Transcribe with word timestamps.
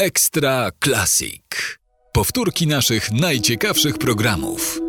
Ekstra 0.00 0.70
Classic. 0.84 1.42
Powtórki 2.12 2.66
naszych 2.66 3.12
najciekawszych 3.12 3.98
programów. 3.98 4.80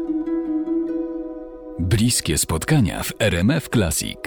Bliskie 1.80 2.38
spotkania 2.38 3.04
w 3.04 3.14
RMF 3.20 3.70
Classic. 3.70 4.18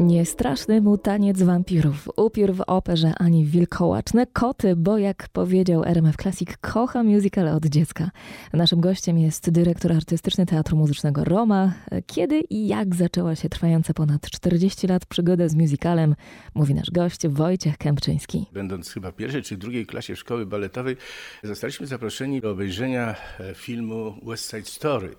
Niestraszny 0.00 0.80
mu 0.80 0.98
taniec 0.98 1.42
wampirów, 1.42 2.08
upiór 2.16 2.54
w 2.54 2.60
operze 2.66 3.12
ani 3.18 3.44
wilkołaczne 3.44 4.26
koty, 4.26 4.76
bo 4.76 4.98
jak 4.98 5.28
powiedział 5.28 5.84
RMF 5.84 6.16
Classic, 6.16 6.48
kocha 6.60 7.02
musical 7.02 7.48
od 7.48 7.66
dziecka. 7.66 8.10
Naszym 8.52 8.80
gościem 8.80 9.18
jest 9.18 9.50
dyrektor 9.50 9.92
artystyczny 9.92 10.46
Teatru 10.46 10.76
Muzycznego 10.76 11.24
Roma. 11.24 11.72
Kiedy 12.06 12.40
i 12.40 12.66
jak 12.66 12.94
zaczęła 12.94 13.36
się 13.36 13.48
trwająca 13.48 13.94
ponad 13.94 14.30
40 14.30 14.86
lat 14.86 15.06
przygoda 15.06 15.48
z 15.48 15.54
musicalem, 15.54 16.14
mówi 16.54 16.74
nasz 16.74 16.90
gość 16.90 17.28
Wojciech 17.28 17.78
Kępczyński. 17.78 18.46
Będąc 18.52 18.90
chyba 18.90 19.10
w 19.10 19.14
pierwszej 19.14 19.42
czy 19.42 19.56
drugiej 19.56 19.86
klasie 19.86 20.16
szkoły 20.16 20.46
baletowej, 20.46 20.96
zostaliśmy 21.44 21.86
zaproszeni 21.86 22.40
do 22.40 22.50
obejrzenia 22.50 23.14
e, 23.40 23.54
filmu 23.54 24.14
West 24.22 24.50
Side 24.50 24.64
Story 24.64 25.16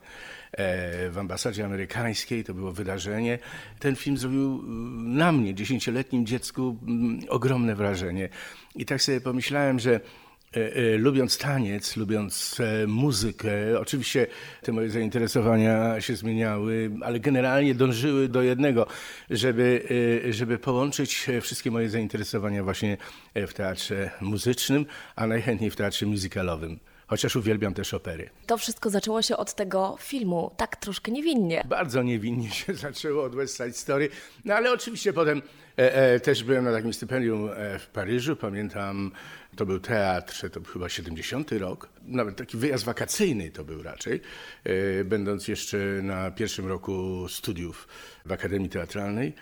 w 0.58 1.16
ambasadzie 1.18 1.66
amerykańskiej. 1.66 2.44
To 2.44 2.54
było 2.54 2.72
wydarzenie. 2.72 3.40
Ten 3.80 3.96
film 3.96 4.18
zrobił 4.18 4.64
na 5.04 5.32
mnie, 5.32 5.56
dziesięcioletnim 5.56 6.26
dziecku, 6.26 6.78
mm, 6.88 7.20
ogromne 7.30 7.76
wrażenie. 7.76 8.30
I 8.76 8.86
tak 8.86 9.02
sobie 9.02 9.22
pomyślałem, 9.22 9.80
że 9.80 9.92
e, 9.94 10.76
e, 10.76 10.98
lubiąc 10.98 11.38
taniec, 11.38 11.98
lubiąc 11.98 12.58
e, 12.60 12.88
muzykę, 12.88 13.80
oczywiście 13.80 14.28
te 14.62 14.72
moje 14.72 14.90
zainteresowania 14.90 16.02
się 16.02 16.16
zmieniały, 16.16 16.92
ale 17.02 17.20
generalnie 17.20 17.76
dążyły 17.76 18.30
do 18.30 18.42
jednego, 18.42 18.88
żeby, 19.30 19.88
żeby 20.30 20.58
połączyć 20.58 21.28
wszystkie 21.42 21.72
moje 21.72 21.90
zainteresowania 21.90 22.64
właśnie 22.64 22.98
w 23.36 23.54
teatrze 23.54 24.12
muzycznym, 24.22 24.86
a 25.16 25.28
najchętniej 25.28 25.72
w 25.72 25.76
teatrze 25.76 26.06
musicalowym 26.06 26.91
chociaż 27.12 27.36
uwielbiam 27.36 27.74
też 27.74 27.94
opery. 27.94 28.30
To 28.48 28.58
wszystko 28.58 28.90
zaczęło 28.90 29.22
się 29.22 29.38
od 29.38 29.56
tego 29.56 29.98
filmu, 30.00 30.52
tak 30.58 30.76
troszkę 30.76 31.12
niewinnie. 31.12 31.64
Bardzo 31.70 32.04
niewinnie 32.04 32.52
się 32.60 32.74
zaczęło 32.74 33.24
od 33.24 33.36
West 33.36 33.58
Side 33.58 33.74
Story, 33.74 34.10
no 34.46 34.54
ale 34.54 34.72
oczywiście 34.72 35.14
potem 35.14 35.42
e, 35.78 35.96
e, 35.96 36.20
też 36.20 36.44
byłem 36.44 36.64
na 36.64 36.72
takim 36.72 36.94
stypendium 36.94 37.50
e, 37.50 37.80
w 37.80 37.88
Paryżu, 37.88 38.36
pamiętam, 38.36 39.12
to 39.56 39.66
był 39.66 39.80
teatr, 39.80 40.50
to 40.52 40.60
był 40.60 40.74
chyba 40.74 40.90
70 40.90 41.52
rok, 41.52 41.90
nawet 42.02 42.36
taki 42.36 42.58
wyjazd 42.58 42.84
wakacyjny 42.84 43.52
to 43.52 43.64
był 43.64 43.84
raczej, 43.84 44.22
e, 44.64 45.04
będąc 45.04 45.48
jeszcze 45.48 45.78
na 46.04 46.32
pierwszym 46.32 46.68
roku 46.68 47.26
studiów 47.30 47.88
w 48.26 48.32
Akademii 48.32 48.70
Teatralnej, 48.70 49.34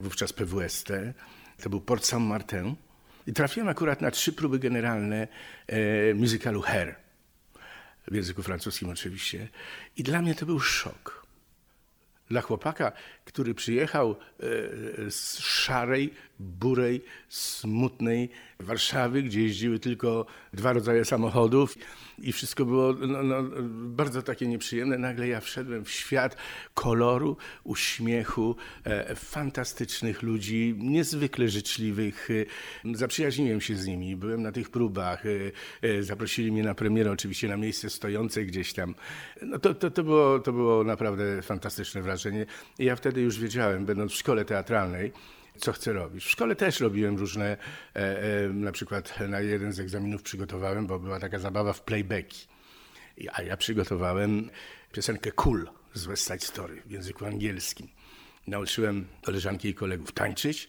wówczas 0.00 0.32
PWST, 0.32 0.88
to 1.62 1.70
był 1.70 1.80
Port 1.80 2.04
Saint-Martin. 2.04 2.74
I 3.26 3.32
trafiłem 3.32 3.68
akurat 3.68 4.00
na 4.00 4.10
trzy 4.10 4.32
próby 4.32 4.58
generalne 4.58 5.28
e, 5.66 6.14
musicalu 6.14 6.62
Hair 6.62 7.03
w 8.08 8.14
języku 8.14 8.42
francuskim 8.42 8.88
oczywiście. 8.88 9.48
I 9.96 10.02
dla 10.02 10.22
mnie 10.22 10.34
to 10.34 10.46
był 10.46 10.60
szok. 10.60 11.23
Dla 12.28 12.40
chłopaka, 12.40 12.92
który 13.24 13.54
przyjechał 13.54 14.10
e, 14.10 14.44
z 15.10 15.38
szarej, 15.38 16.14
burej, 16.38 17.04
smutnej 17.28 18.30
Warszawy, 18.60 19.22
gdzie 19.22 19.42
jeździły 19.42 19.78
tylko 19.78 20.26
dwa 20.52 20.72
rodzaje 20.72 21.04
samochodów 21.04 21.74
i 22.18 22.32
wszystko 22.32 22.64
było 22.64 22.92
no, 22.92 23.22
no, 23.22 23.42
bardzo 23.70 24.22
takie 24.22 24.46
nieprzyjemne. 24.46 24.98
Nagle 24.98 25.28
ja 25.28 25.40
wszedłem 25.40 25.84
w 25.84 25.90
świat 25.90 26.36
koloru, 26.74 27.36
uśmiechu, 27.64 28.56
e, 28.84 29.14
fantastycznych 29.14 30.22
ludzi, 30.22 30.74
niezwykle 30.78 31.48
życzliwych. 31.48 32.28
Zaprzyjaźniłem 32.94 33.60
się 33.60 33.76
z 33.76 33.86
nimi, 33.86 34.16
byłem 34.16 34.42
na 34.42 34.52
tych 34.52 34.70
próbach. 34.70 35.24
E, 35.82 36.02
zaprosili 36.02 36.52
mnie 36.52 36.62
na 36.62 36.74
premierę, 36.74 37.10
oczywiście 37.10 37.48
na 37.48 37.56
miejsce 37.56 37.90
stojące 37.90 38.44
gdzieś 38.44 38.72
tam. 38.72 38.94
No 39.42 39.58
to, 39.58 39.74
to, 39.74 39.90
to, 39.90 40.04
było, 40.04 40.38
to 40.38 40.52
było 40.52 40.84
naprawdę 40.84 41.42
fantastyczne 41.42 42.02
wrażenie. 42.02 42.13
I 42.78 42.84
ja 42.84 42.96
wtedy 42.96 43.20
już 43.20 43.38
wiedziałem, 43.38 43.86
będąc 43.86 44.12
w 44.12 44.16
szkole 44.16 44.44
teatralnej, 44.44 45.12
co 45.58 45.72
chcę 45.72 45.92
robić. 45.92 46.24
W 46.24 46.30
szkole 46.30 46.56
też 46.56 46.80
robiłem 46.80 47.16
różne, 47.16 47.56
e, 47.96 48.22
e, 48.44 48.48
na 48.48 48.72
przykład 48.72 49.20
na 49.28 49.40
jeden 49.40 49.72
z 49.72 49.80
egzaminów 49.80 50.22
przygotowałem, 50.22 50.86
bo 50.86 50.98
była 50.98 51.20
taka 51.20 51.38
zabawa 51.38 51.72
w 51.72 51.82
playbacki. 51.82 52.46
A 53.32 53.42
ja 53.42 53.56
przygotowałem 53.56 54.50
piosenkę 54.92 55.32
Cool 55.32 55.68
z 55.94 56.06
West 56.06 56.26
Side 56.26 56.38
Story 56.38 56.82
w 56.86 56.90
języku 56.90 57.24
angielskim. 57.24 57.88
Nauczyłem 58.46 59.06
koleżanki 59.22 59.68
i 59.68 59.74
kolegów 59.74 60.12
tańczyć. 60.12 60.68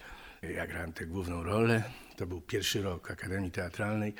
Ja 0.55 0.67
grałem 0.67 0.93
tę 0.93 1.05
główną 1.05 1.43
rolę. 1.43 1.83
To 2.17 2.27
był 2.27 2.41
pierwszy 2.41 2.81
rok 2.81 3.11
Akademii 3.11 3.51
Teatralnej. 3.51 4.13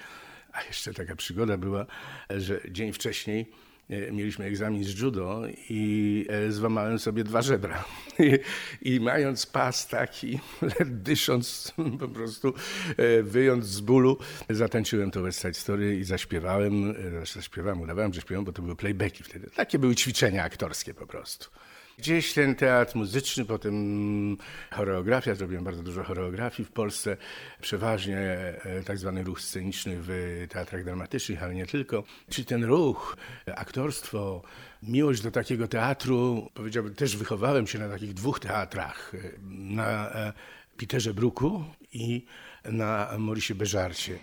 A 0.54 0.64
jeszcze 0.64 0.94
taka 0.94 1.16
przygoda 1.16 1.58
była, 1.58 1.86
że 2.30 2.62
dzień 2.72 2.94
wcześniej 2.94 3.52
mieliśmy 3.90 4.46
egzamin 4.46 4.84
z 4.84 5.00
judo 5.00 5.42
i 5.70 6.26
e, 6.30 6.52
złamałem 6.52 7.00
sobie 7.00 7.24
dwa 7.24 7.42
żebra. 7.42 7.84
I, 8.82 9.00
mając 9.00 9.46
pas 9.46 9.88
taki, 9.88 10.40
dysząc 10.86 11.74
po 12.00 12.08
prostu, 12.08 12.54
e, 12.98 13.24
wyjąc 13.24 13.66
z 13.66 13.82
bólu, 13.82 14.18
zatańczyłem 14.50 15.12
to 15.12 15.22
West 15.22 15.42
Side 15.42 15.54
Story 15.54 15.98
i 15.98 16.04
zaśpiewałem, 16.04 16.96
zaśpiewałem, 17.34 17.82
udawałem, 17.82 18.14
że 18.14 18.22
śpiewam, 18.22 18.46
bo 18.46 18.54
to 18.54 18.62
były 18.62 18.76
playbacki 18.76 19.24
wtedy. 19.24 19.50
Takie 19.56 19.80
były 19.80 19.96
ćwiczenia 19.96 20.44
aktorskie 20.44 20.94
po 20.94 21.08
prostu. 21.08 21.50
Gdzieś 21.98 22.34
ten 22.34 22.56
teatr 22.56 22.96
muzyczny, 22.96 23.46
potem 23.46 24.38
choreografia, 24.72 25.36
zrobiłem 25.36 25.64
bardzo 25.64 25.84
dużo 25.84 26.04
choreografii 26.04 26.68
w 26.68 26.72
Polsce, 26.72 27.18
przeważnie 27.62 28.20
e, 28.20 28.84
tak 28.86 28.98
zwany 28.98 29.24
ruch 29.24 29.42
sceniczny 29.42 29.98
w 30.00 30.10
teatrach 30.50 30.84
dramatycznych, 30.84 31.44
ale 31.44 31.56
nie 31.56 31.66
tylko. 31.66 32.04
Czyli 32.30 32.46
ten 32.46 32.64
ruch, 32.64 33.18
aktorstwo, 33.56 34.42
miłość 34.84 35.22
do 35.22 35.32
takiego 35.32 35.68
teatru, 35.68 36.50
powiedziałbym, 36.54 36.96
też 36.96 37.18
wychowałem 37.18 37.68
się 37.68 37.80
na 37.80 37.90
takich 37.90 38.14
dwóch 38.14 38.40
teatrach, 38.40 39.12
na 39.50 40.10
e, 40.10 40.34
Peterze 40.78 41.14
Bruku 41.14 41.64
i 41.94 42.26
na 42.72 43.10
Morisie 43.18 43.56
Beżarcie. 43.56 44.20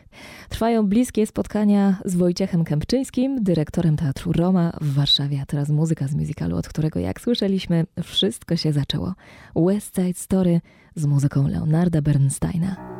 Trwają 0.49 0.87
bliskie 0.87 1.27
spotkania 1.27 2.01
z 2.05 2.15
Wojciechem 2.15 2.65
Kępczyńskim, 2.65 3.45
dyrektorem 3.45 3.97
Teatru 3.97 4.33
Roma 4.33 4.73
w 4.81 4.95
Warszawie, 4.95 5.41
a 5.43 5.47
teraz 5.47 5.69
muzyka 5.69 6.09
z 6.09 6.15
musicalu, 6.15 6.57
od 6.57 6.69
którego, 6.69 7.01
jak 7.01 7.21
słyszeliśmy, 7.21 7.87
wszystko 8.03 8.57
się 8.57 8.73
zaczęło. 8.73 9.15
West 9.57 9.95
Side 9.95 10.15
Story 10.15 10.61
z 10.95 11.07
muzyką 11.07 11.49
Leonarda 11.49 12.03
Bernsteina. 12.03 12.92